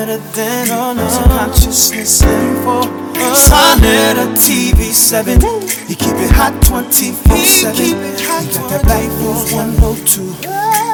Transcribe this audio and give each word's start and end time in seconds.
better 0.00 0.18
than 0.32 0.68
no, 0.68 0.94
no. 0.94 1.08
consciousness 1.28 2.22
info. 2.22 2.82
Sa 3.34 3.76
Neter 3.76 4.32
TV 4.32 4.92
7. 4.92 5.40
He 5.88 5.94
keep 5.94 6.16
it 6.16 6.32
hot 6.32 6.56
24 6.64 7.36
7. 7.36 7.76
He 7.76 7.92
got 8.24 8.44
that 8.70 8.82
black 8.84 9.10
wolf 9.20 9.52
102. 9.52 10.40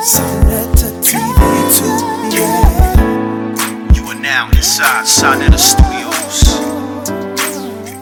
Sa 0.02 0.27
Neter 0.51 0.91
TV 1.06 1.38
2. 1.79 2.34
Yeah. 2.34 3.95
You 3.95 4.02
are 4.10 4.19
now 4.19 4.48
inside 4.51 5.07
Sonnet 5.07 5.54
Studios, 5.54 6.59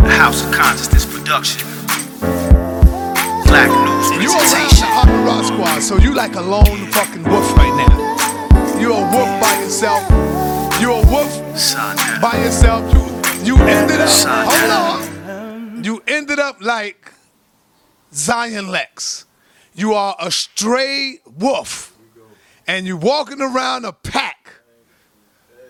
the 0.00 0.16
house 0.16 0.40
of 0.42 0.52
consciousness 0.52 1.04
production. 1.04 1.68
Black 3.44 3.68
news 3.68 4.08
You 4.08 4.32
around 4.32 4.40
the 4.40 4.56
presentation. 4.56 4.88
Harvard 4.96 5.26
Rock 5.26 5.44
Squad, 5.44 5.80
so 5.82 5.98
you 5.98 6.14
like 6.14 6.34
a 6.36 6.40
lone 6.40 6.88
fucking 6.96 7.24
wolf 7.24 7.52
right 7.58 7.76
now. 7.76 8.80
You're 8.80 8.96
a 8.96 9.10
wolf 9.12 9.30
by 9.40 9.52
yourself. 9.60 10.24
You 10.80 10.92
a 10.92 11.06
wolf 11.06 11.58
Sonnet. 11.58 12.20
by 12.20 12.36
yourself. 12.42 12.82
You 13.44 13.56
you 13.56 13.62
ended 13.62 14.00
up. 14.00 14.08
Son. 14.08 14.46
Hold 14.48 14.70
on. 14.70 15.84
You 15.84 16.02
ended 16.06 16.38
up 16.38 16.56
like 16.60 17.12
Zion 18.12 18.68
Lex. 18.68 19.26
You 19.74 19.94
are 19.94 20.16
a 20.20 20.30
stray 20.30 21.20
wolf, 21.38 21.96
and 22.66 22.86
you 22.86 22.96
walking 22.96 23.40
around 23.40 23.84
a 23.84 23.92
pack 23.92 24.52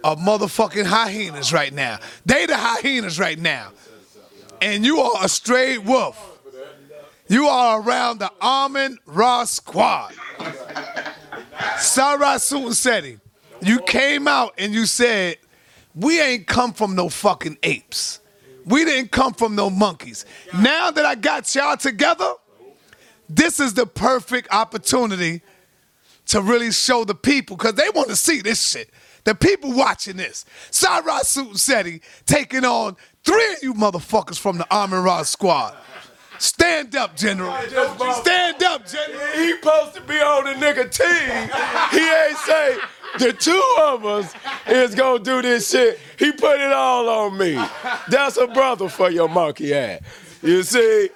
of 0.03 0.19
motherfucking 0.19 0.87
hyenas 0.87 1.53
right 1.53 1.73
now. 1.73 1.99
They 2.25 2.47
the 2.47 2.57
hyenas 2.57 3.19
right 3.19 3.39
now, 3.39 3.73
and 4.61 4.85
you 4.85 5.01
are 5.01 5.25
a 5.25 5.29
stray 5.29 5.79
wolf. 5.79 6.39
You 7.29 7.47
are 7.47 7.81
around 7.81 8.19
the 8.19 8.31
Armin 8.41 8.99
Ross 9.07 9.53
squad. 9.53 10.15
Sarah 11.79 12.39
Seti, 12.39 13.19
you 13.67 13.81
came 13.81 14.27
out 14.29 14.55
and 14.59 14.73
you 14.73 14.87
said, 14.87 15.39
we 15.95 16.21
ain't 16.21 16.47
come 16.47 16.73
from 16.73 16.95
no 16.95 17.09
fucking 17.09 17.59
apes. 17.63 18.21
We 18.65 18.85
didn't 18.85 19.13
come 19.13 19.35
from 19.35 19.55
no 19.55 19.71
monkeys. 19.71 20.25
Now 20.59 20.91
that 20.91 21.05
I 21.05 21.15
got 21.15 21.55
y'all 21.55 21.77
together, 21.77 22.35
this 23.29 23.61
is 23.61 23.75
the 23.75 23.87
perfect 23.87 24.49
opportunity 24.53 25.43
to 26.27 26.41
really 26.41 26.73
show 26.73 27.05
the 27.05 27.15
people, 27.15 27.57
because 27.57 27.75
they 27.75 27.91
want 27.95 28.09
to 28.09 28.17
see 28.17 28.41
this 28.41 28.71
shit. 28.71 28.89
The 29.25 29.35
people 29.35 29.73
watching 29.73 30.17
this. 30.17 30.45
Sarah 30.71 31.21
Seti 31.23 32.01
taking 32.27 32.65
on 32.65 32.97
three 33.25 33.53
of 33.55 33.63
you 33.63 33.75
motherfuckers 33.75 34.39
from 34.39 34.59
the 34.59 34.67
Armin 34.75 35.03
Ross 35.03 35.31
squad. 35.31 35.75
Stand 36.39 36.97
up, 36.97 37.17
General. 37.17 37.55
Stand 37.63 38.63
up, 38.65 38.87
General. 38.87 39.27
He 39.37 39.53
supposed 39.53 39.95
to 39.95 40.01
be 40.03 40.15
on 40.15 40.45
the 40.45 40.53
nigga 40.53 40.91
team. 40.91 41.51
He 41.91 42.07
ain't 42.07 42.39
say 42.39 42.77
the 43.19 43.33
two 43.33 43.77
of 43.83 44.05
us 44.05 44.35
is 44.67 44.95
gonna 44.95 45.23
do 45.23 45.43
this 45.43 45.71
shit. 45.71 45.99
He 46.19 46.33
put 46.33 46.61
it 46.61 46.73
all 46.73 47.09
on 47.09 47.39
me. 47.39 47.55
That's 48.09 48.37
a 48.37 48.47
brother 48.47 48.89
for 48.89 49.11
your 49.11 49.29
monkey 49.29 49.75
ass. 49.75 50.01
You 50.43 50.63
see, 50.63 51.11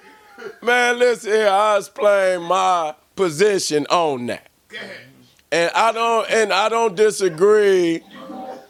man, 0.61 0.99
listen 0.99 1.31
here. 1.31 1.49
I 1.49 1.77
explain 1.77 2.41
my 2.43 2.95
position 3.15 3.85
on 3.89 4.27
that, 4.27 4.49
and 5.51 5.71
I 5.75 5.91
don't 5.91 6.29
and 6.29 6.53
I 6.53 6.69
don't 6.69 6.95
disagree. 6.95 8.01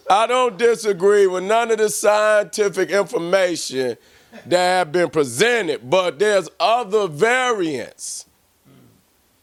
I 0.09 0.25
don't 0.25 0.58
disagree 0.58 1.28
with 1.28 1.44
none 1.44 1.70
of 1.70 1.78
the 1.78 1.88
scientific 1.90 2.90
information 2.90 3.96
that 4.48 4.78
have 4.78 4.92
been 4.92 5.09
presented, 5.09 5.88
but 5.88 6.18
there's 6.18 6.50
other 6.59 7.08
variants, 7.08 8.25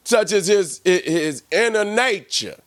such 0.04 0.32
as 0.32 0.48
his 0.48 0.80
his 0.84 1.44
inner 1.52 1.84
nature, 1.84 2.58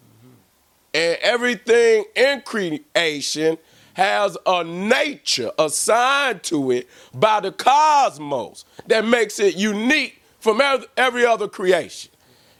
and 0.94 1.18
everything 1.22 2.06
in 2.16 2.42
creation 2.42 3.58
has 3.94 4.38
a 4.46 4.64
nature 4.64 5.52
assigned 5.60 6.42
to 6.44 6.72
it 6.72 6.88
by 7.14 7.40
the 7.40 7.52
cosmos 7.52 8.66
that 8.88 9.06
makes 9.06 9.40
it 9.40 9.56
unique 9.56 10.22
from 10.40 10.62
every 10.98 11.26
other 11.26 11.48
creation. 11.48 12.12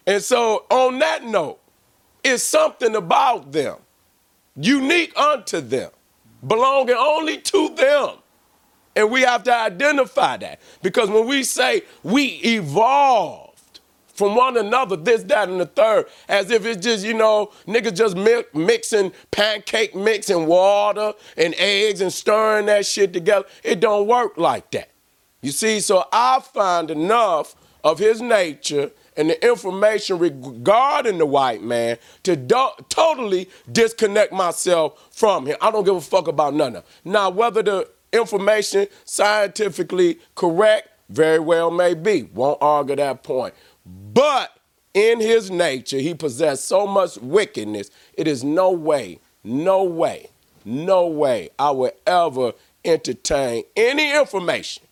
And 0.06 0.22
so, 0.22 0.66
on 0.70 1.00
that 1.00 1.24
note, 1.24 1.60
it's 2.24 2.44
something 2.44 2.96
about 2.96 3.52
them, 3.52 3.78
unique 4.56 5.18
unto 5.18 5.62
them, 5.62 5.92
belonging 6.46 6.96
only 6.96 7.38
to 7.38 7.70
them. 7.76 8.16
And 8.96 9.10
we 9.12 9.22
have 9.22 9.44
to 9.44 9.56
identify 9.56 10.38
that. 10.38 10.60
Because 10.82 11.10
when 11.10 11.28
we 11.28 11.44
say 11.44 11.84
we 12.04 12.26
evolved 12.44 13.49
from 14.20 14.36
one 14.36 14.58
another, 14.58 14.98
this, 14.98 15.24
that, 15.24 15.48
and 15.48 15.62
the 15.62 15.66
third, 15.66 16.06
as 16.28 16.52
if 16.52 16.66
it's 16.66 16.84
just, 16.86 17.06
you 17.06 17.14
know, 17.14 17.52
niggas 17.66 17.96
just 17.96 18.18
mi- 18.18 18.44
mixing 18.54 19.14
pancake 19.32 19.96
mix 19.96 20.30
and 20.30 20.46
water 20.46 21.14
and 21.38 21.56
eggs 21.58 22.02
and 22.02 22.12
stirring 22.12 22.66
that 22.66 22.86
shit 22.86 23.14
together, 23.14 23.46
it 23.64 23.80
don't 23.80 24.08
work 24.08 24.38
like 24.38 24.70
that. 24.72 24.90
You 25.42 25.52
see, 25.52 25.80
so 25.80 26.04
I 26.12 26.42
find 26.42 26.92
enough 26.92 27.56
of 27.82 27.98
his 27.98 28.22
nature 28.22 28.92
and 29.16 29.30
the 29.30 29.48
information 29.48 30.20
regarding 30.20 31.18
the 31.18 31.26
white 31.26 31.64
man 31.64 31.98
to 32.24 32.36
do- 32.36 32.72
totally 32.90 33.50
disconnect 33.72 34.34
myself 34.34 35.08
from 35.12 35.46
him. 35.46 35.56
I 35.62 35.72
don't 35.72 35.86
give 35.86 35.96
a 35.96 36.02
fuck 36.02 36.28
about 36.28 36.54
none 36.54 36.76
of 36.76 36.84
it. 36.84 36.90
Now, 37.06 37.30
whether 37.30 37.64
the 37.64 37.90
information 38.12 38.88
scientifically 39.06 40.20
correct, 40.36 40.90
very 41.10 41.40
well 41.40 41.72
may 41.72 41.94
be. 41.96 42.24
Won't 42.24 42.60
argue 42.62 42.96
that 42.96 43.24
point. 43.24 43.54
But 44.14 44.58
in 44.94 45.20
his 45.20 45.50
nature, 45.50 46.00
he 46.00 46.14
possessed 46.14 46.66
so 46.66 46.86
much 46.86 47.18
wickedness, 47.18 47.90
it 48.14 48.28
is 48.28 48.44
no 48.44 48.72
way, 48.72 49.20
no 49.44 49.84
way, 49.84 50.30
no 50.66 51.08
way 51.08 51.50
I 51.58 51.72
will 51.72 51.92
ever 52.06 52.54
entertain 52.84 53.64
any 53.76 54.16
information 54.16 54.84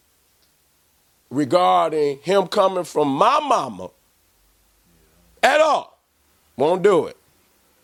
regarding 1.30 2.20
him 2.20 2.48
coming 2.48 2.84
from 2.84 3.10
my 3.10 3.40
mama 3.40 3.90
at 5.44 5.60
all. 5.60 6.00
Won't 6.56 6.84
do 6.84 7.08
it. 7.08 7.18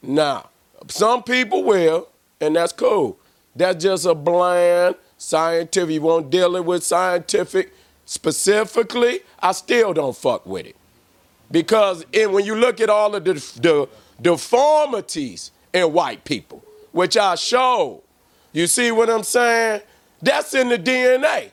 Now, 0.02 0.50
some 0.88 1.23
people 1.23 1.63
will, 1.63 2.07
and 2.41 2.56
that's 2.56 2.73
cool. 2.73 3.18
That's 3.56 3.84
just 3.84 4.06
a 4.06 4.16
bland 4.16 4.96
scientific. 5.18 5.94
You 5.94 6.02
won't 6.02 6.29
deal 6.29 6.56
it 6.56 6.66
with 6.66 6.84
scientific 6.84 7.73
specifically. 8.06 9.22
I 9.40 9.52
still 9.52 9.94
don't 9.94 10.16
fuck 10.16 10.46
with 10.46 10.66
it. 10.66 10.75
Because 11.53 12.03
in, 12.12 12.31
when 12.31 12.46
you 12.46 12.56
look 12.56 12.81
at 12.81 12.90
all 12.90 13.14
of 13.14 13.24
the, 13.24 13.34
the 13.34 13.88
deformities 14.19 15.52
in 15.72 15.94
white 15.94 16.25
people, 16.25 16.66
which 16.91 17.16
I 17.16 17.36
showed, 17.36 18.02
you 18.52 18.66
see 18.66 18.91
what 18.91 19.08
I'm 19.08 19.22
saying? 19.22 19.81
That's 20.19 20.56
in 20.56 20.69
the 20.69 20.80
DNA. 20.80 21.52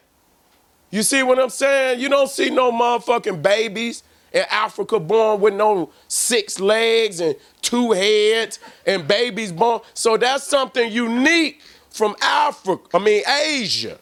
You 0.91 1.03
see 1.03 1.23
what 1.23 1.39
I'm 1.39 1.51
saying? 1.51 2.01
You 2.01 2.09
don't 2.09 2.31
see 2.31 2.49
no 2.49 2.73
motherfucking 2.73 3.43
babies 3.43 4.03
in 4.33 4.45
Africa 4.51 4.99
born 4.99 5.39
with 5.39 5.53
no 5.53 5.93
six 6.09 6.59
legs 6.59 7.21
and 7.21 7.37
two 7.61 7.93
heads 7.93 8.59
and 8.87 9.07
babies 9.07 9.53
born. 9.53 9.81
So 9.93 10.17
that's 10.17 10.47
something 10.47 10.91
unique 10.91 11.61
from 11.91 12.17
Africa, 12.23 12.97
I 12.97 13.01
mean 13.01 13.23
Asia. 13.29 13.99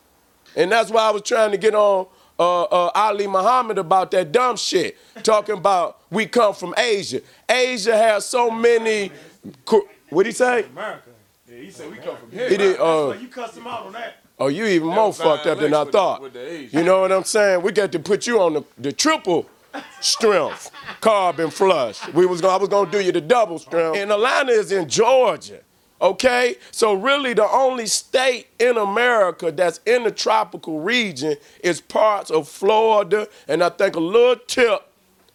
And 0.54 0.70
that's 0.70 0.92
why 0.92 1.08
I 1.08 1.10
was 1.10 1.22
trying 1.22 1.50
to 1.50 1.56
get 1.56 1.74
on 1.74 2.06
uh, 2.38 2.62
uh, 2.64 2.90
Ali 2.94 3.26
Muhammad 3.26 3.78
about 3.78 4.10
that 4.12 4.30
dumb 4.32 4.56
shit, 4.56 4.96
talking 5.22 5.56
about 5.56 5.98
we 6.10 6.26
come 6.26 6.54
from 6.54 6.74
Asia. 6.76 7.20
Asia 7.48 7.96
has 7.96 8.24
so 8.24 8.50
many. 8.50 9.10
co- 9.64 9.86
What'd 10.10 10.30
he 10.30 10.34
say? 10.36 10.64
America. 10.64 11.10
Yeah, 11.50 11.56
he 11.58 11.70
said 11.70 11.90
we 11.90 11.96
come 11.98 12.16
from 12.16 12.30
here. 12.30 12.48
He 12.48 12.56
did, 12.56 12.78
uh, 12.80 13.14
you 13.20 13.28
cussed 13.28 13.56
him 13.56 13.66
out 13.66 13.86
on 13.86 13.92
that. 13.94 14.16
Oh, 14.38 14.46
you 14.46 14.66
even 14.66 14.88
more 14.88 15.12
fucked 15.12 15.46
up 15.46 15.58
than 15.58 15.74
I 15.74 15.84
thought. 15.84 16.22
You 16.72 16.84
know 16.84 17.00
what 17.00 17.10
I'm 17.10 17.24
saying? 17.24 17.62
We 17.62 17.72
got 17.72 17.90
to 17.92 17.98
put 17.98 18.26
you 18.26 18.40
on 18.40 18.52
the, 18.54 18.62
the 18.78 18.92
triple 18.92 19.46
strength 20.00 20.70
carbon 21.00 21.50
flush. 21.50 22.06
We 22.12 22.24
was 22.24 22.40
gonna, 22.40 22.54
I 22.54 22.56
was 22.58 22.68
gonna 22.68 22.90
do 22.90 23.00
you 23.00 23.10
the 23.12 23.20
double 23.20 23.58
strength. 23.58 23.98
And 23.98 24.12
Atlanta 24.12 24.52
is 24.52 24.70
in 24.70 24.88
Georgia. 24.88 25.60
Okay? 26.00 26.56
So 26.70 26.94
really 26.94 27.34
the 27.34 27.48
only 27.48 27.86
state 27.86 28.48
in 28.58 28.76
America 28.76 29.50
that's 29.50 29.80
in 29.86 30.04
the 30.04 30.10
tropical 30.10 30.80
region 30.80 31.36
is 31.62 31.80
parts 31.80 32.30
of 32.30 32.48
Florida 32.48 33.28
and 33.48 33.62
I 33.62 33.70
think 33.70 33.96
a 33.96 34.00
little 34.00 34.36
tip 34.46 34.88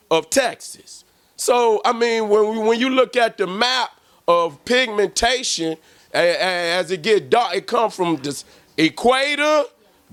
of 0.10 0.30
Texas. 0.30 1.04
So 1.36 1.81
I 1.83 1.94
mean, 1.94 2.30
when 2.30 2.51
we, 2.51 2.60
when 2.60 2.80
you 2.80 2.89
look 2.89 3.15
at 3.15 3.38
the 3.38 3.48
map 3.48 3.92
of 4.27 4.63
pigmentation, 4.65 5.77
as 6.13 6.92
it 6.92 7.01
get 7.01 7.30
dark, 7.30 7.56
it 7.56 7.68
comes 7.68 7.95
from 7.95 8.18
this 8.18 8.45
equator 8.77 9.63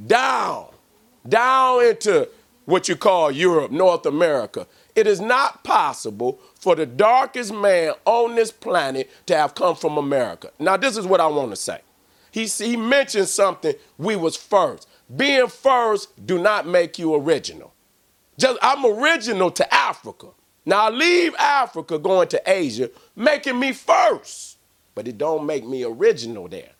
down, 0.06 0.68
down 1.28 1.84
into 1.84 2.28
what 2.70 2.88
you 2.88 2.96
call 2.96 3.30
Europe, 3.30 3.70
North 3.70 4.06
America. 4.06 4.66
It 4.94 5.06
is 5.06 5.20
not 5.20 5.64
possible 5.64 6.40
for 6.54 6.74
the 6.74 6.86
darkest 6.86 7.52
man 7.52 7.92
on 8.04 8.34
this 8.34 8.50
planet 8.50 9.10
to 9.26 9.36
have 9.36 9.54
come 9.54 9.76
from 9.76 9.98
America. 9.98 10.50
Now, 10.58 10.76
this 10.76 10.96
is 10.96 11.06
what 11.06 11.20
I 11.20 11.26
want 11.26 11.50
to 11.50 11.56
say. 11.56 11.80
He, 12.30 12.46
he 12.46 12.76
mentioned 12.76 13.28
something, 13.28 13.74
we 13.98 14.16
was 14.16 14.36
first. 14.36 14.88
Being 15.14 15.48
first 15.48 16.24
do 16.26 16.38
not 16.38 16.66
make 16.66 16.98
you 16.98 17.14
original. 17.14 17.72
Just 18.38 18.58
I'm 18.62 18.84
original 18.86 19.50
to 19.50 19.74
Africa. 19.74 20.28
Now 20.64 20.86
I 20.86 20.90
leave 20.90 21.34
Africa 21.34 21.98
going 21.98 22.28
to 22.28 22.42
Asia, 22.46 22.90
making 23.16 23.58
me 23.58 23.72
first. 23.72 24.58
But 24.94 25.08
it 25.08 25.18
don't 25.18 25.44
make 25.46 25.66
me 25.66 25.84
original 25.84 26.46
there. 26.48 26.70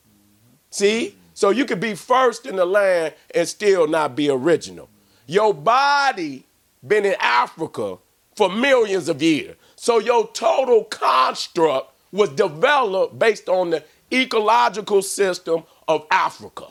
See? 0.70 1.16
So 1.34 1.50
you 1.50 1.64
could 1.64 1.80
be 1.80 1.94
first 1.94 2.46
in 2.46 2.56
the 2.56 2.64
land 2.64 3.14
and 3.34 3.48
still 3.48 3.88
not 3.88 4.14
be 4.14 4.30
original. 4.30 4.88
Your 5.30 5.54
body 5.54 6.44
been 6.84 7.04
in 7.04 7.14
Africa 7.20 7.98
for 8.34 8.50
millions 8.50 9.08
of 9.08 9.22
years. 9.22 9.54
So 9.76 10.00
your 10.00 10.26
total 10.32 10.82
construct 10.82 11.92
was 12.10 12.30
developed 12.30 13.16
based 13.16 13.48
on 13.48 13.70
the 13.70 13.84
ecological 14.12 15.02
system 15.02 15.62
of 15.86 16.04
Africa. 16.10 16.66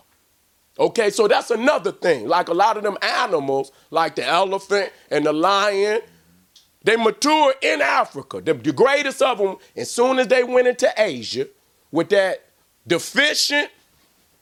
Okay, 0.78 1.10
so 1.10 1.26
that's 1.26 1.52
another 1.52 1.94
thing. 1.94 2.28
Like 2.28 2.50
a 2.50 2.54
lot 2.54 2.76
of 2.76 2.84
them 2.84 2.98
animals, 3.02 3.72
like 3.92 4.16
the 4.16 4.26
elephant 4.26 4.92
and 5.10 5.26
the 5.26 5.32
lion, 5.32 6.02
they 6.84 6.98
mature 6.98 7.54
in 7.62 7.82
Africa. 7.82 8.42
The, 8.42 8.56
the 8.56 8.74
greatest 8.74 9.22
of 9.22 9.38
them, 9.38 9.56
as 9.78 9.90
soon 9.90 10.20
as 10.20 10.28
they 10.28 10.44
went 10.44 10.68
into 10.68 10.92
Asia 10.98 11.48
with 11.94 12.10
that 12.10 12.44
deficient 12.86 13.70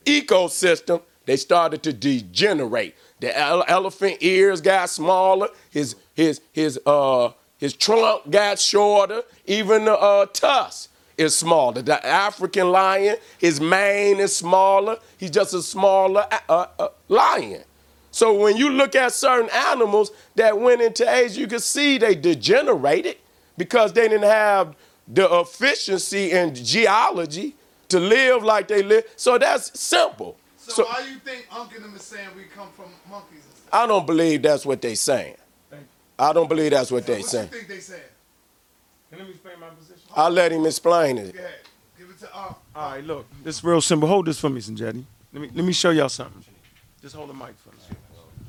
ecosystem, 0.06 1.04
they 1.28 1.36
started 1.36 1.84
to 1.84 1.94
degenerate. 1.94 2.96
The 3.19 3.38
ele- 3.38 3.66
elephant 3.68 4.18
ears 4.22 4.62
got 4.62 4.90
smaller. 4.90 5.50
His 5.69 5.96
his 6.14 6.42
his 6.52 6.80
uh 6.86 7.31
his 7.58 7.74
trunk 7.74 8.30
got 8.30 8.60
shorter. 8.60 9.24
Even 9.46 9.86
the 9.86 9.98
uh, 9.98 10.28
tusk 10.28 10.92
is 11.18 11.36
smaller. 11.36 11.81
The 11.81 12.06
African 12.06 12.72
lion, 12.72 13.18
his 13.40 13.60
mane 13.60 14.19
is 14.19 14.36
smaller. 14.36 15.00
He's 15.18 15.31
just 15.31 15.54
a 15.54 15.62
smaller 15.64 16.25
uh, 16.48 16.68
uh, 16.78 16.90
lion. 17.08 17.64
So 18.12 18.34
when 18.40 18.58
you 18.58 18.69
look 18.69 18.96
at 18.96 19.14
certain 19.14 19.50
animals 19.52 20.12
that 20.36 20.58
went 20.60 20.81
into 20.81 21.10
Asia, 21.12 21.40
you 21.40 21.48
can 21.48 21.60
see 21.60 21.98
they 21.98 22.16
degenerated 22.16 23.18
because 23.58 23.94
they 23.94 24.08
didn't 24.08 24.30
have 24.30 24.75
the 25.08 25.28
efficiency 25.40 26.31
in 26.31 26.54
geology 26.54 27.56
to 27.90 28.00
live 28.00 28.44
like 28.44 28.68
they 28.68 28.84
live. 28.84 29.04
So 29.16 29.38
that's 29.38 29.80
simple. 29.80 30.38
So, 30.74 30.86
why 30.86 31.04
do 31.04 31.10
you 31.10 31.19
think 31.19 31.48
Unc 31.52 31.74
and 31.75 31.84
them 31.84 31.96
is 31.96 32.02
saying 32.02 32.30
we 32.36 32.44
come 32.44 32.68
from 32.75 32.86
monkeys 33.10 33.44
and 33.46 33.54
stuff? 33.56 33.69
I 33.74 33.88
don't 33.88 34.06
believe 34.06 34.42
that's 34.42 34.66
what 34.66 34.81
they're 34.81 34.96
saying. 34.96 35.36
I 36.19 36.34
don't 36.34 36.50
believe 36.50 36.72
that's 36.72 36.92
what 36.92 37.06
they 37.06 37.19
What 37.19 37.25
saying. 37.30 37.50
you 37.52 37.58
think 37.58 37.68
they 37.68 37.80
saying? 37.80 38.02
Can 39.10 39.19
let 39.19 39.28
me 39.28 39.34
explain 39.34 39.60
my 39.60 39.69
position? 39.69 40.02
I'll 40.16 40.31
let 40.31 40.52
him 40.52 40.66
explain 40.66 41.18
it. 41.19 41.34
Go 41.34 41.40
ahead. 41.40 41.52
Give 41.98 42.10
it 42.10 42.19
to 42.19 42.38
Unc. 42.38 42.56
All 42.75 42.92
right, 42.92 43.04
look, 43.04 43.25
this 43.44 43.58
is 43.58 43.64
real 43.64 43.81
simple. 43.81 44.08
Hold 44.10 44.25
this 44.25 44.40
for 44.40 44.50
me, 44.50 44.60
Sanjetti. 44.60 45.04
Let 45.34 45.42
me 45.42 45.50
let 45.54 45.64
me 45.66 45.74
show 45.74 45.92
y'all 45.92 46.10
something. 46.10 46.44
Just 47.02 47.16
hold 47.16 47.30
the 47.30 47.34
mic 47.34 47.56
for 47.60 47.69
me. 47.69 47.98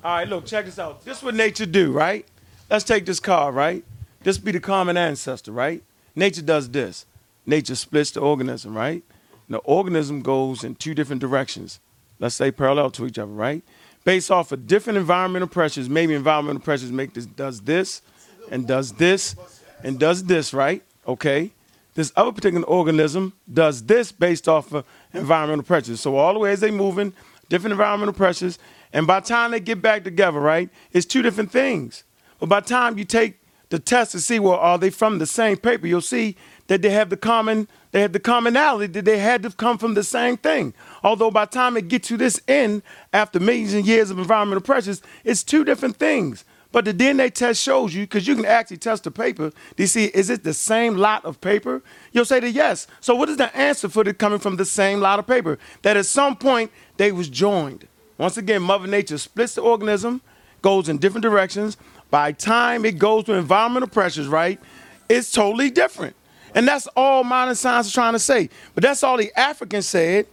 All 0.02 0.16
right, 0.16 0.28
look, 0.28 0.46
check 0.46 0.64
this 0.64 0.78
out. 0.78 1.04
This 1.04 1.18
is 1.18 1.22
what 1.22 1.34
nature 1.34 1.66
do, 1.66 1.92
right? 1.92 2.24
Let's 2.70 2.84
take 2.84 3.04
this 3.06 3.20
car, 3.20 3.52
right? 3.52 3.84
This 4.22 4.38
be 4.38 4.52
the 4.52 4.60
common 4.60 4.96
ancestor, 4.96 5.52
right? 5.52 5.82
Nature 6.14 6.42
does 6.42 6.68
this. 6.70 7.04
Nature 7.46 7.74
splits 7.74 8.10
the 8.12 8.20
organism, 8.20 8.76
right? 8.76 9.02
The 9.48 9.58
organism 9.58 10.22
goes 10.22 10.64
in 10.64 10.74
two 10.74 10.94
different 10.94 11.20
directions. 11.20 11.80
Let's 12.20 12.34
say 12.34 12.50
parallel 12.50 12.90
to 12.92 13.06
each 13.06 13.18
other, 13.18 13.32
right? 13.32 13.62
Based 14.04 14.30
off 14.30 14.52
of 14.52 14.66
different 14.66 14.98
environmental 14.98 15.48
pressures, 15.48 15.88
maybe 15.88 16.14
environmental 16.14 16.62
pressures 16.62 16.90
make 16.90 17.14
this 17.14 17.26
does 17.26 17.60
this 17.60 18.02
and 18.50 18.66
does 18.66 18.92
this 18.92 19.36
and 19.82 19.98
does 19.98 20.24
this, 20.24 20.52
right? 20.52 20.82
Okay. 21.06 21.52
This 21.94 22.12
other 22.16 22.32
particular 22.32 22.64
organism 22.66 23.32
does 23.52 23.82
this 23.82 24.12
based 24.12 24.48
off 24.48 24.72
of 24.72 24.84
environmental 25.12 25.64
pressures. 25.64 26.00
So 26.00 26.16
all 26.16 26.32
the 26.32 26.38
way 26.38 26.52
as 26.52 26.60
they 26.60 26.70
moving, 26.70 27.12
different 27.48 27.72
environmental 27.72 28.14
pressures, 28.14 28.58
and 28.92 29.06
by 29.06 29.20
the 29.20 29.26
time 29.26 29.50
they 29.50 29.60
get 29.60 29.82
back 29.82 30.04
together, 30.04 30.40
right, 30.40 30.70
it's 30.92 31.04
two 31.06 31.22
different 31.22 31.50
things. 31.50 32.04
But 32.38 32.48
by 32.48 32.60
the 32.60 32.68
time 32.68 32.98
you 32.98 33.04
take 33.04 33.40
the 33.70 33.78
test 33.78 34.12
to 34.12 34.20
see, 34.20 34.38
well, 34.38 34.54
are 34.54 34.78
they 34.78 34.90
from 34.90 35.18
the 35.18 35.26
same 35.26 35.56
paper, 35.56 35.86
you'll 35.86 36.00
see 36.00 36.36
that 36.68 36.82
they 36.82 36.90
have 36.90 37.10
the 37.10 37.16
common, 37.16 37.68
they 37.92 38.00
have 38.00 38.12
the 38.12 38.20
commonality 38.20 38.92
that 38.92 39.04
they 39.04 39.18
had 39.18 39.42
to 39.42 39.50
come 39.50 39.78
from 39.78 39.94
the 39.94 40.04
same 40.04 40.36
thing. 40.36 40.74
Although 41.02 41.30
by 41.30 41.44
the 41.44 41.50
time 41.50 41.76
it 41.76 41.88
gets 41.88 42.08
to 42.08 42.16
this 42.16 42.40
end, 42.48 42.82
after 43.12 43.40
millions 43.40 43.74
of 43.74 43.86
years 43.86 44.10
of 44.10 44.18
environmental 44.18 44.62
pressures, 44.62 45.02
it's 45.24 45.42
two 45.42 45.64
different 45.64 45.96
things. 45.96 46.44
But 46.70 46.84
the 46.84 46.92
DNA 46.92 47.32
test 47.32 47.62
shows 47.62 47.94
you, 47.94 48.04
because 48.04 48.26
you 48.26 48.36
can 48.36 48.44
actually 48.44 48.76
test 48.76 49.04
the 49.04 49.10
paper 49.10 49.52
to 49.76 49.88
see 49.88 50.06
is 50.06 50.28
it 50.28 50.44
the 50.44 50.52
same 50.52 50.96
lot 50.96 51.24
of 51.24 51.40
paper? 51.40 51.82
You'll 52.12 52.26
say 52.26 52.40
that 52.40 52.50
yes. 52.50 52.86
So 53.00 53.14
what 53.14 53.30
is 53.30 53.38
the 53.38 53.54
answer 53.56 53.88
for 53.88 54.06
it 54.06 54.18
coming 54.18 54.38
from 54.38 54.56
the 54.56 54.66
same 54.66 55.00
lot 55.00 55.18
of 55.18 55.26
paper? 55.26 55.58
That 55.82 55.96
at 55.96 56.04
some 56.04 56.36
point 56.36 56.70
they 56.98 57.10
was 57.10 57.28
joined. 57.28 57.88
Once 58.18 58.36
again, 58.36 58.62
Mother 58.62 58.86
Nature 58.86 59.16
splits 59.16 59.54
the 59.54 59.62
organism, 59.62 60.20
goes 60.60 60.88
in 60.88 60.98
different 60.98 61.22
directions. 61.22 61.78
By 62.10 62.32
time 62.32 62.84
it 62.84 62.98
goes 62.98 63.24
to 63.24 63.34
environmental 63.34 63.88
pressures, 63.88 64.28
right, 64.28 64.60
it's 65.08 65.30
totally 65.30 65.70
different. 65.70 66.16
And 66.54 66.66
that's 66.66 66.86
all 66.96 67.24
modern 67.24 67.54
science 67.54 67.88
is 67.88 67.92
trying 67.92 68.14
to 68.14 68.18
say. 68.18 68.48
But 68.74 68.82
that's 68.82 69.02
all 69.02 69.16
the 69.16 69.32
Africans 69.38 69.86
said 69.86 70.26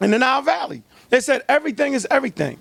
in 0.00 0.10
the 0.10 0.18
Nile 0.18 0.42
Valley. 0.42 0.82
They 1.08 1.20
said 1.20 1.42
everything 1.48 1.94
is 1.94 2.06
everything. 2.10 2.58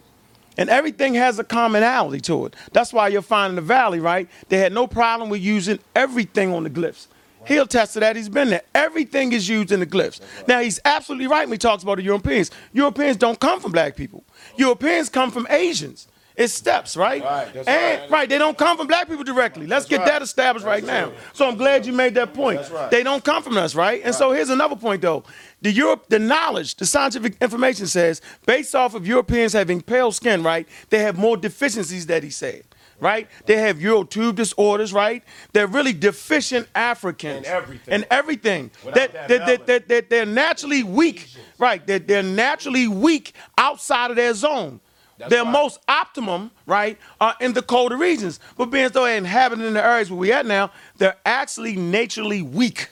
And 0.57 0.69
everything 0.69 1.15
has 1.15 1.37
a 1.37 1.43
commonality 1.43 2.21
to 2.21 2.45
it. 2.45 2.55
That's 2.71 2.93
why 2.93 3.09
you'll 3.09 3.21
find 3.21 3.51
in 3.51 3.55
the 3.57 3.61
valley, 3.61 3.99
right? 3.99 4.29
They 4.47 4.57
had 4.57 4.71
no 4.71 4.87
problem 4.87 5.29
with 5.29 5.41
using 5.41 5.79
everything 5.93 6.53
on 6.53 6.63
the 6.63 6.69
glyphs. 6.69 7.07
He'll 7.45 7.67
test 7.67 7.93
to 7.93 7.99
that. 7.99 8.15
He's 8.15 8.29
been 8.29 8.49
there. 8.49 8.61
Everything 8.73 9.33
is 9.33 9.47
used 9.47 9.71
in 9.71 9.81
the 9.81 9.85
glyphs. 9.85 10.21
Now, 10.47 10.61
he's 10.61 10.79
absolutely 10.85 11.27
right 11.27 11.45
when 11.45 11.53
he 11.53 11.57
talks 11.57 11.83
about 11.83 11.97
the 11.97 12.03
Europeans. 12.03 12.51
Europeans 12.73 13.17
don't 13.17 13.39
come 13.39 13.59
from 13.59 13.71
black 13.71 13.95
people. 13.95 14.23
Europeans 14.55 15.09
come 15.09 15.29
from 15.29 15.45
Asians. 15.49 16.07
It's 16.37 16.53
steps, 16.53 16.97
right? 16.97 17.23
Right, 17.23 17.53
that's 17.53 17.67
and 17.67 18.11
right. 18.11 18.27
they 18.27 18.37
don't 18.37 18.57
come 18.57 18.77
from 18.77 18.87
black 18.87 19.07
people 19.07 19.23
directly. 19.23 19.67
Let's 19.67 19.85
get 19.85 19.99
right. 19.99 20.07
that 20.07 20.21
established 20.21 20.65
right 20.65 20.83
now. 20.83 21.13
So 21.33 21.47
I'm 21.47 21.55
glad 21.55 21.85
you 21.85 21.93
made 21.93 22.15
that 22.15 22.33
point. 22.33 22.59
right. 22.71 22.91
They 22.91 23.03
don't 23.03 23.23
come 23.23 23.41
from 23.41 23.57
us, 23.57 23.73
right? 23.75 24.01
And 24.03 24.13
so 24.13 24.31
here's 24.31 24.49
another 24.49 24.75
point 24.75 25.01
though. 25.01 25.23
The 25.61 25.71
Europe, 25.71 26.07
the 26.09 26.19
knowledge, 26.19 26.75
the 26.75 26.85
scientific 26.85 27.37
information 27.41 27.87
says, 27.87 28.21
based 28.45 28.75
off 28.75 28.95
of 28.95 29.07
Europeans 29.07 29.53
having 29.53 29.81
pale 29.81 30.11
skin, 30.11 30.43
right, 30.43 30.67
they 30.89 30.99
have 30.99 31.17
more 31.17 31.37
deficiencies 31.37 32.05
that 32.07 32.23
he 32.23 32.29
said. 32.29 32.63
Right? 32.97 33.27
They 33.45 33.57
have 33.57 33.79
Eurotube 33.79 34.35
disorders, 34.35 34.93
right? 34.93 35.21
They're 35.51 35.67
really 35.67 35.91
deficient 35.91 36.69
Africans. 36.73 37.45
And 37.45 37.45
everything. 37.45 37.93
In 37.93 38.05
everything. 38.09 38.71
Without 38.85 39.11
That, 39.11 39.13
that 39.13 39.27
that, 39.27 39.45
that, 39.47 39.65
that, 39.67 39.87
that 39.89 40.09
they're 40.09 40.25
naturally 40.25 40.81
weak. 40.81 41.27
Right. 41.57 41.85
That 41.87 42.07
they're 42.07 42.23
naturally 42.23 42.87
weak 42.87 43.33
outside 43.57 44.11
of 44.11 44.15
their 44.15 44.33
zone. 44.33 44.79
Their 45.17 45.43
right. 45.43 45.51
most 45.51 45.79
optimum, 45.87 46.51
right, 46.65 46.97
are 47.21 47.35
in 47.39 47.53
the 47.53 47.61
colder 47.61 47.97
regions. 47.97 48.39
But 48.57 48.65
being 48.65 48.85
as 48.85 48.91
though 48.91 49.05
they're 49.05 49.17
inhabiting 49.17 49.73
the 49.73 49.85
areas 49.85 50.11
where 50.11 50.19
we 50.19 50.31
at 50.31 50.45
now, 50.45 50.71
they're 50.97 51.15
actually 51.25 51.75
naturally 51.75 52.41
weak. 52.41 52.89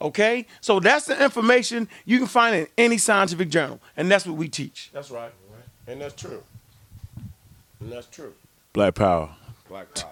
Okay? 0.00 0.46
So 0.60 0.80
that's 0.80 1.06
the 1.06 1.22
information 1.22 1.88
you 2.04 2.18
can 2.18 2.26
find 2.26 2.56
in 2.56 2.66
any 2.76 2.98
scientific 2.98 3.50
journal. 3.50 3.80
And 3.96 4.10
that's 4.10 4.26
what 4.26 4.36
we 4.36 4.48
teach. 4.48 4.90
That's 4.92 5.10
right. 5.10 5.32
And 5.86 6.00
that's 6.00 6.20
true. 6.20 6.42
And 7.80 7.92
that's 7.92 8.06
true. 8.06 8.32
Black 8.72 8.94
Power, 8.94 9.30
Black 9.68 9.94
power. 9.94 10.10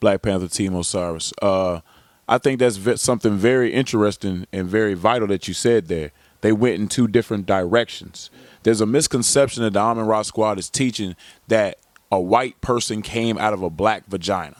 Black 0.00 0.22
Panther 0.22 0.48
Team 0.48 0.74
Osiris. 0.74 1.32
Uh, 1.40 1.80
I 2.28 2.38
think 2.38 2.60
that's 2.60 2.76
ve- 2.76 2.96
something 2.96 3.36
very 3.36 3.72
interesting 3.72 4.46
and 4.52 4.68
very 4.68 4.94
vital 4.94 5.26
that 5.28 5.48
you 5.48 5.54
said 5.54 5.88
there. 5.88 6.12
They 6.44 6.52
went 6.52 6.74
in 6.74 6.88
two 6.88 7.08
different 7.08 7.46
directions. 7.46 8.28
There's 8.64 8.82
a 8.82 8.86
misconception 8.86 9.62
that 9.62 9.72
the 9.72 9.78
Amin 9.78 10.04
Ra 10.04 10.20
Squad 10.20 10.58
is 10.58 10.68
teaching 10.68 11.16
that 11.48 11.78
a 12.12 12.20
white 12.20 12.60
person 12.60 13.00
came 13.00 13.38
out 13.38 13.54
of 13.54 13.62
a 13.62 13.70
black 13.70 14.04
vagina. 14.04 14.58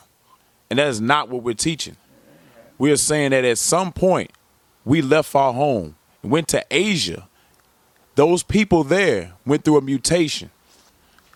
And 0.70 0.78
that 0.78 0.88
is 0.88 0.98
not 0.98 1.28
what 1.28 1.42
we're 1.42 1.52
teaching. 1.52 1.98
We 2.78 2.90
are 2.90 2.96
saying 2.96 3.32
that 3.32 3.44
at 3.44 3.58
some 3.58 3.92
point 3.92 4.30
we 4.86 5.02
left 5.02 5.34
our 5.34 5.52
home 5.52 5.96
and 6.22 6.32
went 6.32 6.48
to 6.48 6.64
Asia. 6.70 7.28
Those 8.14 8.42
people 8.42 8.82
there 8.82 9.34
went 9.44 9.66
through 9.66 9.76
a 9.76 9.82
mutation. 9.82 10.48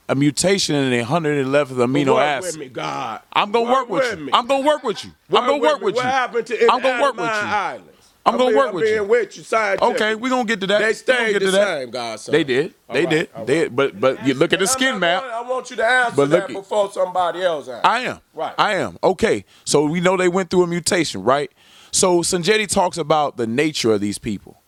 A 0.09 0.15
mutation 0.15 0.75
in 0.75 0.91
the 0.91 1.05
111th 1.05 1.67
amino 1.67 2.15
work 2.15 2.23
acid. 2.23 2.53
with 2.53 2.59
me, 2.59 2.69
God. 2.71 3.21
I'm 3.35 3.53
gonna 3.53 3.71
work, 3.71 3.91
with, 3.91 4.19
you. 4.19 4.25
me. 4.25 4.33
I'm 4.33 4.47
gonna 4.47 4.67
work 4.67 4.83
with 4.83 5.05
you. 5.05 5.11
I'm 5.29 5.47
gonna 5.47 5.59
work 5.59 5.83
with 5.83 5.95
what 5.97 6.05
you. 6.05 6.11
happened 6.11 6.47
to 6.47 6.73
I'm 6.73 6.81
gonna 6.81 7.03
work 7.03 7.17
with 7.17 7.27
you. 7.27 7.31
Islands? 7.31 7.88
I'm 8.29 8.37
gonna 8.39 8.51
being- 8.51 8.57
work 8.59 8.73
with 8.73 8.89
you. 8.89 9.05
with 9.05 9.37
you. 9.37 9.43
Scientific. 9.43 9.95
Okay, 9.95 10.15
we're 10.15 10.29
gonna 10.31 10.45
get 10.45 10.61
to 10.61 10.67
that. 10.69 10.81
They 10.81 10.93
stayed 10.93 11.33
get 11.33 11.39
the 11.41 11.47
to 11.47 11.51
that. 11.53 11.79
same, 11.81 11.91
godson. 11.91 12.33
They 12.33 12.45
did. 12.45 12.75
All 12.89 12.95
They 12.95 13.01
right, 13.05 13.11
did. 13.11 13.29
all 13.35 13.45
They 13.45 13.61
right. 13.63 13.77
but 13.77 14.01
but 14.01 14.27
you 14.27 14.35
look 14.35 14.53
at 14.53 14.59
the 14.61 14.67
skin 14.67 14.99
map. 14.99 15.23
going- 15.23 15.35
I 15.35 15.43
want 15.49 15.71
you 15.71 15.77
to 15.77 15.85
answer 15.85 16.17
But 16.17 16.29
look 16.29 16.41
that 16.43 16.51
at- 16.51 16.57
before 16.57 16.91
somebody 16.93 17.43
else 17.43 17.69
answers. 17.69 17.81
I 17.85 18.01
am. 18.01 18.21
Right. 18.35 18.55
I 18.59 18.75
am. 18.77 18.99
Okay. 19.03 19.45
So 19.65 19.85
we 19.85 20.01
know 20.01 20.17
they 20.17 20.29
went 20.29 20.51
through 20.51 20.63
a 20.63 20.67
mutation, 20.67 21.23
right? 21.23 21.51
So 21.91 22.21
Sanjetti 22.21 22.69
talks 22.69 22.99
about 22.99 23.37
the 23.37 23.47
nature 23.47 23.93
of 23.93 24.01
these 24.01 24.19
people. 24.19 24.61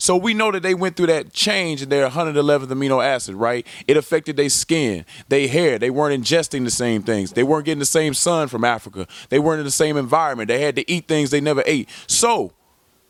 So 0.00 0.16
we 0.16 0.32
know 0.32 0.52
that 0.52 0.62
they 0.62 0.74
went 0.74 0.94
through 0.94 1.08
that 1.08 1.32
change 1.32 1.82
in 1.82 1.88
their 1.88 2.04
111th 2.08 2.70
amino 2.70 3.04
acid, 3.04 3.34
right? 3.34 3.66
It 3.88 3.96
affected 3.96 4.36
their 4.36 4.48
skin, 4.48 5.04
their 5.28 5.48
hair. 5.48 5.76
They 5.76 5.90
weren't 5.90 6.22
ingesting 6.22 6.62
the 6.64 6.70
same 6.70 7.02
things. 7.02 7.32
They 7.32 7.42
weren't 7.42 7.64
getting 7.64 7.80
the 7.80 7.84
same 7.84 8.14
sun 8.14 8.46
from 8.46 8.62
Africa. 8.62 9.08
They 9.28 9.40
weren't 9.40 9.58
in 9.58 9.64
the 9.64 9.72
same 9.72 9.96
environment. 9.96 10.46
They 10.46 10.60
had 10.60 10.76
to 10.76 10.88
eat 10.88 11.08
things 11.08 11.30
they 11.30 11.40
never 11.40 11.64
ate. 11.66 11.88
So 12.06 12.52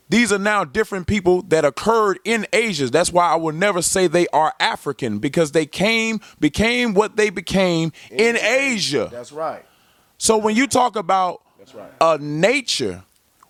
these 0.08 0.32
are 0.32 0.38
now 0.38 0.64
different 0.64 1.06
people 1.06 1.42
that 1.42 1.64
occurred 1.64 2.18
in 2.24 2.46
Asia. 2.52 2.88
That's 2.88 3.12
why 3.12 3.30
I 3.30 3.36
will 3.36 3.52
never 3.52 3.82
say 3.82 4.06
they 4.06 4.26
are 4.28 4.54
African 4.58 5.18
because 5.18 5.52
they 5.52 5.66
came, 5.66 6.20
became 6.40 6.94
what 6.94 7.16
they 7.16 7.30
became 7.30 7.92
in 8.10 8.36
Asia. 8.36 9.08
That's 9.10 9.32
right. 9.32 9.64
So 10.16 10.38
when 10.38 10.56
you 10.56 10.66
talk 10.66 10.96
about 10.96 11.42
right. 11.74 11.90
uh, 12.00 12.18
nature, 12.20 13.04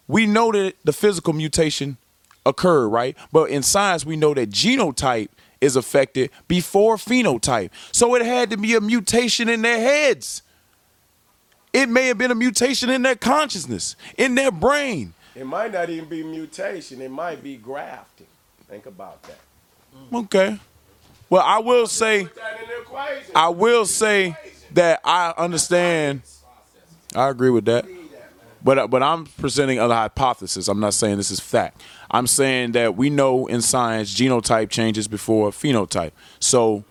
we 0.08 0.26
know 0.26 0.50
that 0.52 0.74
the 0.84 0.92
physical 0.92 1.32
mutation 1.32 1.96
occurred, 2.44 2.88
right? 2.88 3.16
But 3.32 3.50
in 3.50 3.62
science, 3.62 4.04
we 4.04 4.16
know 4.16 4.34
that 4.34 4.50
genotype 4.50 5.28
is 5.60 5.76
affected 5.76 6.30
before 6.46 6.96
phenotype. 6.96 7.70
So 7.92 8.14
it 8.14 8.24
had 8.24 8.50
to 8.50 8.56
be 8.56 8.74
a 8.74 8.80
mutation 8.80 9.48
in 9.48 9.62
their 9.62 9.78
heads. 9.78 10.42
It 11.72 11.88
may 11.88 12.06
have 12.06 12.18
been 12.18 12.30
a 12.30 12.36
mutation 12.36 12.90
in 12.90 13.02
their 13.02 13.16
consciousness, 13.16 13.94
in 14.16 14.34
their 14.34 14.50
brain. 14.50 15.14
It 15.38 15.46
might 15.46 15.72
not 15.72 15.88
even 15.88 16.08
be 16.08 16.24
mutation. 16.24 17.00
It 17.00 17.10
might 17.12 17.44
be 17.44 17.56
grafting. 17.56 18.26
Think 18.68 18.86
about 18.86 19.22
that. 19.22 19.38
Okay. 20.12 20.58
Well, 21.30 21.42
I 21.44 21.58
will 21.58 21.86
say, 21.86 22.24
Put 22.24 22.34
that 22.34 22.60
in 22.60 22.68
the 22.68 22.80
equation. 22.80 23.32
I 23.36 23.48
will 23.50 23.86
say 23.86 24.36
that 24.72 25.00
I 25.04 25.32
understand. 25.38 26.22
I 27.14 27.28
agree 27.28 27.50
with 27.50 27.66
that. 27.66 27.86
But 28.64 28.78
uh, 28.78 28.88
but 28.88 29.02
I'm 29.04 29.26
presenting 29.26 29.78
a 29.78 29.86
hypothesis. 29.86 30.66
I'm 30.66 30.80
not 30.80 30.94
saying 30.94 31.18
this 31.18 31.30
is 31.30 31.38
fact. 31.38 31.80
I'm 32.10 32.26
saying 32.26 32.72
that 32.72 32.96
we 32.96 33.08
know 33.08 33.46
in 33.46 33.62
science 33.62 34.12
genotype 34.12 34.70
changes 34.70 35.06
before 35.06 35.50
phenotype. 35.50 36.10
So 36.40 36.82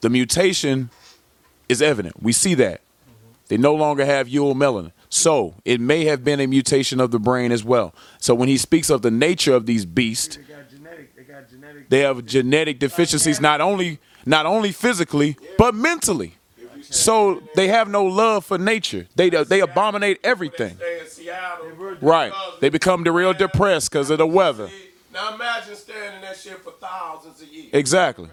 the 0.00 0.08
mutation 0.08 0.88
is 1.68 1.82
evident. 1.82 2.22
We 2.22 2.32
see 2.32 2.54
that. 2.54 2.80
They 3.48 3.58
no 3.58 3.74
longer 3.74 4.06
have 4.06 4.28
eumelanin. 4.28 4.92
So 5.12 5.54
it 5.64 5.80
may 5.80 6.04
have 6.04 6.22
been 6.24 6.38
a 6.40 6.46
mutation 6.46 7.00
of 7.00 7.10
the 7.10 7.18
brain 7.18 7.50
as 7.52 7.64
well. 7.64 7.92
So 8.18 8.34
when 8.34 8.48
he 8.48 8.56
speaks 8.56 8.90
of 8.90 9.02
the 9.02 9.10
nature 9.10 9.52
of 9.54 9.66
these 9.66 9.84
beasts, 9.84 10.36
They 10.36 10.42
got 10.44 10.70
genetic. 10.70 11.16
They 11.16 11.22
got 11.24 11.50
genetic. 11.50 11.88
they 11.90 11.98
have 12.00 12.24
genetic 12.24 12.78
deficiencies 12.78 13.40
not 13.40 13.60
only 13.60 13.98
not 14.24 14.46
only 14.46 14.70
physically 14.72 15.36
but 15.58 15.74
mentally. 15.74 16.34
So 16.82 17.42
they 17.56 17.68
have 17.68 17.88
no 17.88 18.04
love 18.04 18.44
for 18.44 18.56
nature. 18.58 19.06
They 19.16 19.30
they 19.30 19.60
abominate 19.60 20.18
everything. 20.24 20.76
Stay 20.76 21.00
in 21.00 21.06
Seattle. 21.08 21.96
Right. 22.00 22.32
They 22.60 22.68
become 22.68 23.04
the 23.04 23.12
real 23.12 23.32
depressed 23.32 23.90
because 23.90 24.10
of 24.10 24.18
the 24.18 24.26
weather. 24.26 24.70
Now 25.12 25.34
imagine 25.34 25.74
staying 25.74 26.14
in 26.16 26.20
that 26.22 26.36
shit 26.36 26.58
for 26.58 26.72
thousands 26.80 27.42
of 27.42 27.48
years. 27.48 27.70
Exactly. 27.72 28.28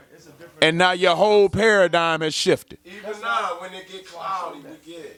And 0.61 0.77
now 0.77 0.91
your 0.91 1.15
whole 1.15 1.49
paradigm 1.49 2.21
has 2.21 2.33
shifted. 2.33 2.79
Even 2.85 3.19
now, 3.21 3.57
when 3.59 3.73
it 3.73 3.87
get 3.91 4.07
cloudy, 4.07 4.59
we 4.59 4.63
get, 4.91 4.97
you 4.97 5.16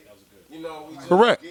know, 0.70 0.88
Correct. 1.06 1.44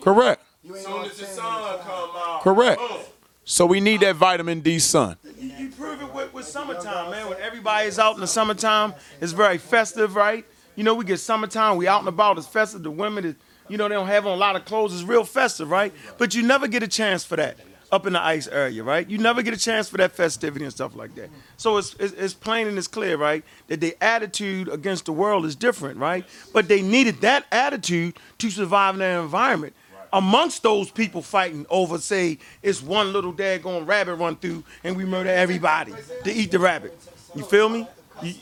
Correct. 0.00 0.42
soon 0.64 1.04
as 1.04 1.16
the 1.16 1.26
sun 1.26 1.78
come 1.80 2.10
out, 2.16 2.40
Correct. 2.42 2.78
boom. 2.78 2.98
So 3.44 3.66
we 3.66 3.80
need 3.80 4.00
that 4.00 4.16
vitamin 4.16 4.60
D 4.60 4.78
sun. 4.78 5.16
You, 5.38 5.48
you 5.58 5.70
prove 5.70 6.00
it 6.00 6.12
with, 6.14 6.32
with 6.32 6.46
summertime, 6.46 7.10
man. 7.10 7.28
When 7.28 7.38
everybody's 7.40 7.98
out 7.98 8.14
in 8.14 8.20
the 8.20 8.26
summertime, 8.26 8.94
it's 9.20 9.32
very 9.32 9.58
festive, 9.58 10.14
right? 10.14 10.44
You 10.76 10.84
know, 10.84 10.94
we 10.94 11.04
get 11.04 11.18
summertime, 11.18 11.76
we 11.76 11.88
out 11.88 12.00
and 12.00 12.08
about, 12.08 12.38
it's 12.38 12.46
festive. 12.46 12.82
The 12.82 12.90
women, 12.90 13.24
is, 13.24 13.34
you 13.68 13.76
know, 13.76 13.88
they 13.88 13.94
don't 13.94 14.06
have 14.06 14.26
on 14.26 14.32
a 14.32 14.40
lot 14.40 14.56
of 14.56 14.64
clothes. 14.64 14.94
It's 14.94 15.02
real 15.02 15.24
festive, 15.24 15.70
right? 15.70 15.92
But 16.18 16.34
you 16.34 16.42
never 16.42 16.68
get 16.68 16.82
a 16.82 16.88
chance 16.88 17.24
for 17.24 17.36
that 17.36 17.56
up 17.92 18.06
in 18.06 18.14
the 18.14 18.22
ice 18.22 18.48
area, 18.48 18.82
right? 18.82 19.08
You 19.08 19.18
never 19.18 19.42
get 19.42 19.52
a 19.52 19.58
chance 19.58 19.88
for 19.88 19.98
that 19.98 20.12
festivity 20.12 20.64
and 20.64 20.72
stuff 20.72 20.96
like 20.96 21.14
that. 21.16 21.28
So 21.58 21.76
it's, 21.76 21.94
it's, 22.00 22.14
it's 22.14 22.34
plain 22.34 22.66
and 22.66 22.78
it's 22.78 22.88
clear, 22.88 23.18
right? 23.18 23.44
That 23.68 23.82
their 23.82 23.92
attitude 24.00 24.68
against 24.68 25.04
the 25.04 25.12
world 25.12 25.44
is 25.44 25.54
different, 25.54 25.98
right? 25.98 26.24
But 26.54 26.68
they 26.68 26.80
needed 26.80 27.20
that 27.20 27.44
attitude 27.52 28.16
to 28.38 28.50
survive 28.50 28.94
in 28.94 29.00
their 29.00 29.20
environment 29.20 29.74
amongst 30.12 30.62
those 30.62 30.90
people 30.90 31.22
fighting 31.22 31.64
over, 31.70 31.98
say, 31.98 32.38
it's 32.62 32.82
one 32.82 33.12
little 33.12 33.32
daggone 33.32 33.86
rabbit 33.86 34.14
run 34.16 34.36
through 34.36 34.64
and 34.84 34.96
we 34.96 35.04
murder 35.04 35.30
everybody 35.30 35.92
to 36.24 36.32
eat 36.32 36.50
the 36.50 36.58
rabbit. 36.58 36.98
You 37.34 37.44
feel 37.44 37.68
me? 37.68 37.86
You, 38.22 38.34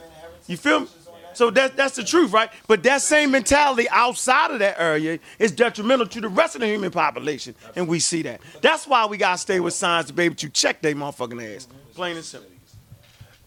you 0.47 0.57
feel 0.57 0.81
me? 0.81 0.89
So 1.35 1.51
that's 1.51 1.75
that's 1.75 1.97
the 1.97 2.05
truth, 2.05 2.33
right? 2.33 2.51
But 2.67 2.83
that 2.85 3.03
same 3.03 3.31
mentality 3.31 3.89
outside 3.91 4.51
of 4.51 4.59
that 4.61 4.81
area 4.81 5.19
is 5.39 5.53
detrimental 5.53 6.07
to 6.07 6.21
the 6.21 6.29
rest 6.29 6.55
of 6.55 6.61
the 6.61 6.67
human 6.67 6.91
population, 6.91 7.55
and 7.77 7.89
we 7.89 8.01
see 8.01 8.23
that. 8.23 8.41
That's 8.61 8.87
why 8.87 9.07
we 9.07 9.17
gotta 9.17 9.39
stay 9.39 9.61
with 9.61 9.75
science 9.75 10.09
to 10.09 10.13
be 10.13 10.25
able 10.25 10.37
to 10.37 10.49
check 10.49 10.83
they 10.83 10.95
motherfucking 10.95 11.57
ass. 11.57 11.69
Plain 11.95 12.17
and 12.17 12.25
simple. 12.25 12.51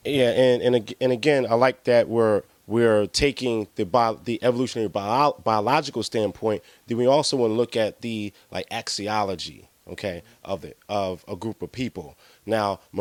Yeah, 0.06 0.32
and 0.32 0.76
and 0.76 0.96
and 1.00 1.12
again, 1.12 1.48
I 1.50 1.56
like 1.56 1.84
that 1.86 2.10
we're 2.10 2.44
we're 2.68 3.08
taking 3.08 3.68
the 3.76 3.86
bio, 3.86 4.16
the 4.16 4.42
evolutionary 4.44 4.90
bio, 4.90 5.34
biological 5.44 6.04
standpoint. 6.04 6.64
Then 6.88 6.98
we 6.98 7.06
also 7.06 7.38
want 7.38 7.52
to 7.52 7.56
look 7.56 7.76
at 7.76 8.02
the 8.02 8.34
like 8.52 8.70
axiology, 8.70 9.68
okay, 9.90 10.24
of 10.44 10.62
the 10.62 10.74
of 10.90 11.24
a 11.28 11.36
group 11.36 11.62
of 11.62 11.72
people. 11.72 12.18
Now, 12.46 12.80
uh, 12.94 12.98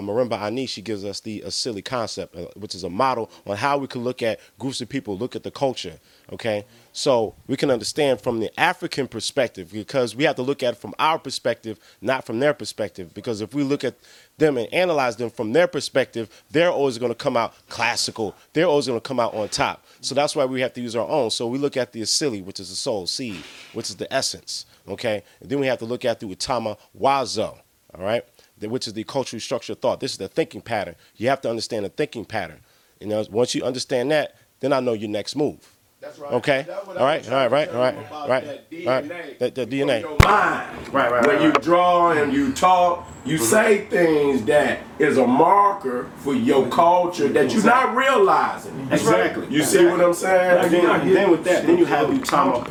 Marimba 0.00 0.40
Ani, 0.40 0.66
she 0.66 0.82
gives 0.82 1.04
us 1.04 1.20
the 1.20 1.42
asili 1.46 1.84
concept, 1.84 2.36
uh, 2.36 2.46
which 2.56 2.74
is 2.74 2.84
a 2.84 2.90
model 2.90 3.30
on 3.46 3.56
how 3.56 3.78
we 3.78 3.86
can 3.86 4.04
look 4.04 4.22
at 4.22 4.40
groups 4.58 4.80
of 4.80 4.88
people, 4.88 5.16
look 5.18 5.34
at 5.34 5.42
the 5.42 5.50
culture, 5.50 5.98
okay? 6.32 6.64
So 6.92 7.34
we 7.48 7.56
can 7.56 7.70
understand 7.70 8.20
from 8.20 8.38
the 8.38 8.58
African 8.58 9.08
perspective 9.08 9.72
because 9.72 10.14
we 10.14 10.24
have 10.24 10.36
to 10.36 10.42
look 10.42 10.62
at 10.62 10.74
it 10.74 10.80
from 10.80 10.94
our 10.98 11.18
perspective, 11.18 11.78
not 12.00 12.24
from 12.24 12.38
their 12.38 12.54
perspective. 12.54 13.12
Because 13.14 13.40
if 13.40 13.52
we 13.52 13.64
look 13.64 13.82
at 13.82 13.96
them 14.38 14.58
and 14.58 14.72
analyze 14.72 15.16
them 15.16 15.30
from 15.30 15.52
their 15.52 15.66
perspective, 15.66 16.28
they're 16.50 16.70
always 16.70 16.98
going 16.98 17.12
to 17.12 17.16
come 17.16 17.36
out 17.36 17.54
classical. 17.68 18.34
They're 18.52 18.66
always 18.66 18.86
going 18.86 19.00
to 19.00 19.06
come 19.06 19.20
out 19.20 19.34
on 19.34 19.48
top. 19.48 19.84
So 20.00 20.14
that's 20.14 20.34
why 20.34 20.44
we 20.44 20.60
have 20.60 20.72
to 20.74 20.80
use 20.80 20.96
our 20.96 21.08
own. 21.08 21.30
So 21.30 21.46
we 21.46 21.58
look 21.58 21.76
at 21.76 21.92
the 21.92 22.02
asili, 22.02 22.44
which 22.44 22.60
is 22.60 22.70
the 22.70 22.76
soul 22.76 23.06
seed, 23.06 23.42
which 23.72 23.90
is 23.90 23.96
the 23.96 24.12
essence, 24.12 24.66
okay? 24.88 25.22
And 25.40 25.50
then 25.50 25.60
we 25.60 25.66
have 25.66 25.78
to 25.78 25.84
look 25.84 26.04
at 26.04 26.20
the 26.20 26.26
utama 26.26 26.76
wazo, 26.98 27.58
all 27.94 28.04
right? 28.04 28.24
Which 28.60 28.86
is 28.86 28.92
the 28.92 29.04
culturally 29.04 29.40
structured 29.40 29.80
thought. 29.80 30.00
This 30.00 30.12
is 30.12 30.18
the 30.18 30.28
thinking 30.28 30.62
pattern. 30.62 30.96
You 31.16 31.28
have 31.28 31.40
to 31.42 31.50
understand 31.50 31.84
the 31.84 31.90
thinking 31.90 32.24
pattern. 32.24 32.60
You 33.00 33.08
know, 33.08 33.24
once 33.30 33.54
you 33.54 33.62
understand 33.62 34.10
that, 34.10 34.36
then 34.60 34.72
I 34.72 34.80
know 34.80 34.94
your 34.94 35.10
next 35.10 35.36
move. 35.36 35.73
That's 36.04 36.18
right. 36.18 36.32
Okay. 36.32 36.64
That's 36.68 36.86
what 36.86 36.96
I 36.96 37.00
All 37.00 37.06
right. 37.06 37.20
was 37.22 37.28
All 37.30 37.34
right. 37.36 37.50
Right. 37.50 37.68
trying 37.70 37.76
All 37.76 37.82
right. 37.82 37.94
tell 37.94 38.14
you 38.20 38.28
Right. 38.28 38.44
about 38.44 38.70
that 38.70 38.84
Right. 38.86 39.04
DNA. 39.04 39.38
The, 39.38 39.50
the 39.50 39.66
DNA. 39.66 40.00
Your 40.00 40.10
mind. 40.24 40.92
Right, 40.92 41.10
right, 41.10 41.26
When 41.26 41.36
right, 41.36 41.42
you 41.42 41.52
draw 41.52 42.12
and 42.12 42.32
you 42.32 42.52
talk, 42.52 43.08
you 43.24 43.36
mm-hmm. 43.36 43.44
say 43.44 43.86
things 43.86 44.42
that 44.44 44.80
is 44.98 45.16
a 45.16 45.26
marker 45.26 46.10
for 46.16 46.34
your 46.34 46.68
culture 46.68 47.28
that 47.28 47.52
you're 47.52 47.64
not 47.64 47.96
realizing. 47.96 48.88
Exactly. 48.92 49.46
You 49.48 49.64
see 49.64 49.86
what 49.86 50.00
I'm 50.00 50.12
saying? 50.12 50.64
And 50.64 50.72
then, 50.72 51.14
then 51.14 51.30
with 51.30 51.42
that, 51.44 51.66
then 51.66 51.78
you 51.78 51.86
have 51.86 52.08
the 52.08 52.14
utama. 52.20 52.70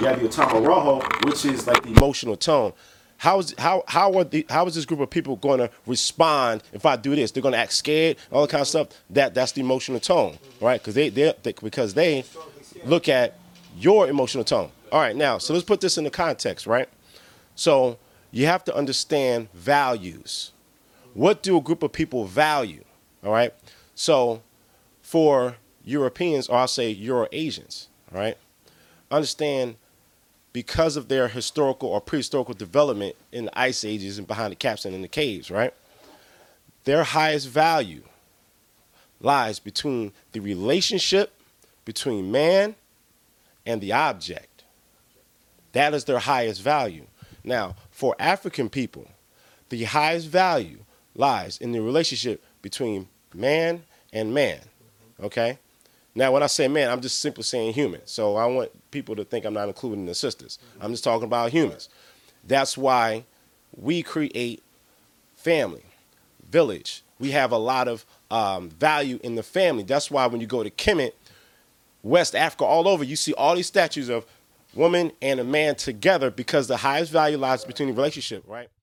You 0.00 0.06
have 0.06 0.20
the 0.20 0.28
utamaroho, 0.28 1.24
which 1.26 1.44
is 1.46 1.66
like 1.66 1.82
the 1.82 1.90
emotional 1.90 2.36
tone. 2.36 2.72
How 3.20 3.38
is 3.38 3.54
how 3.58 3.84
how 3.86 4.16
are 4.16 4.24
the 4.24 4.46
how 4.48 4.64
is 4.64 4.74
this 4.74 4.86
group 4.86 5.00
of 5.00 5.10
people 5.10 5.36
going 5.36 5.58
to 5.58 5.70
respond 5.86 6.62
if 6.72 6.86
I 6.86 6.96
do 6.96 7.14
this? 7.14 7.30
They're 7.30 7.42
going 7.42 7.52
to 7.52 7.58
act 7.58 7.74
scared, 7.74 8.16
all 8.32 8.40
that 8.40 8.50
kind 8.50 8.62
of 8.62 8.68
stuff. 8.68 8.88
That 9.10 9.34
that's 9.34 9.52
the 9.52 9.60
emotional 9.60 10.00
tone, 10.00 10.38
right? 10.58 10.80
Because 10.80 10.94
they 10.94 11.10
they 11.10 11.34
because 11.60 11.92
they 11.92 12.24
look 12.86 13.10
at 13.10 13.38
your 13.76 14.08
emotional 14.08 14.42
tone. 14.42 14.70
All 14.90 15.02
right, 15.02 15.14
now 15.14 15.36
so 15.36 15.52
let's 15.52 15.66
put 15.66 15.82
this 15.82 15.98
in 15.98 16.04
the 16.04 16.10
context, 16.10 16.66
right? 16.66 16.88
So 17.56 17.98
you 18.30 18.46
have 18.46 18.64
to 18.64 18.74
understand 18.74 19.52
values. 19.52 20.52
What 21.12 21.42
do 21.42 21.58
a 21.58 21.60
group 21.60 21.82
of 21.82 21.92
people 21.92 22.24
value? 22.24 22.84
All 23.22 23.32
right. 23.32 23.52
So 23.94 24.40
for 25.02 25.56
Europeans, 25.84 26.48
or 26.48 26.56
I'll 26.56 26.68
say 26.68 26.88
Euro 26.88 27.28
Asians, 27.32 27.88
all 28.10 28.18
right, 28.18 28.38
understand 29.10 29.76
because 30.52 30.96
of 30.96 31.08
their 31.08 31.28
historical 31.28 31.88
or 31.88 32.00
prehistorical 32.00 32.56
development 32.56 33.14
in 33.32 33.46
the 33.46 33.58
ice 33.58 33.84
ages 33.84 34.18
and 34.18 34.26
behind 34.26 34.50
the 34.50 34.56
caps 34.56 34.84
and 34.84 34.94
in 34.94 35.02
the 35.02 35.08
caves, 35.08 35.50
right? 35.50 35.72
Their 36.84 37.04
highest 37.04 37.48
value 37.48 38.02
lies 39.20 39.58
between 39.58 40.12
the 40.32 40.40
relationship 40.40 41.32
between 41.84 42.30
man 42.30 42.74
and 43.66 43.80
the 43.80 43.92
object. 43.92 44.64
That 45.72 45.94
is 45.94 46.04
their 46.04 46.18
highest 46.18 46.62
value. 46.62 47.06
Now, 47.44 47.76
for 47.90 48.16
African 48.18 48.68
people, 48.68 49.08
the 49.68 49.84
highest 49.84 50.28
value 50.28 50.78
lies 51.14 51.58
in 51.58 51.72
the 51.72 51.80
relationship 51.80 52.42
between 52.62 53.08
man 53.34 53.82
and 54.12 54.34
man. 54.34 54.60
Okay? 55.22 55.58
Now, 56.14 56.32
when 56.32 56.42
I 56.42 56.46
say 56.46 56.68
man, 56.68 56.90
I'm 56.90 57.00
just 57.00 57.20
simply 57.20 57.44
saying 57.44 57.74
human. 57.74 58.00
So 58.04 58.36
I 58.36 58.46
want 58.46 58.70
people 58.90 59.16
to 59.16 59.24
think 59.24 59.44
I'm 59.44 59.54
not 59.54 59.68
including 59.68 60.06
the 60.06 60.14
sisters. 60.14 60.58
I'm 60.80 60.90
just 60.90 61.04
talking 61.04 61.24
about 61.24 61.50
humans. 61.50 61.88
That's 62.46 62.76
why 62.76 63.24
we 63.76 64.02
create 64.02 64.62
family, 65.36 65.84
village. 66.48 67.02
We 67.18 67.30
have 67.32 67.52
a 67.52 67.58
lot 67.58 67.86
of 67.86 68.04
um, 68.30 68.70
value 68.70 69.20
in 69.22 69.34
the 69.34 69.42
family. 69.42 69.82
That's 69.82 70.10
why 70.10 70.26
when 70.26 70.40
you 70.40 70.46
go 70.46 70.62
to 70.62 70.70
Kemet, 70.70 71.12
West 72.02 72.34
Africa, 72.34 72.64
all 72.64 72.88
over, 72.88 73.04
you 73.04 73.16
see 73.16 73.34
all 73.34 73.54
these 73.54 73.66
statues 73.66 74.08
of 74.08 74.24
woman 74.74 75.12
and 75.20 75.38
a 75.38 75.44
man 75.44 75.74
together 75.74 76.30
because 76.30 76.66
the 76.66 76.78
highest 76.78 77.12
value 77.12 77.36
lies 77.36 77.64
between 77.64 77.88
the 77.88 77.94
relationship, 77.94 78.42
right? 78.46 78.70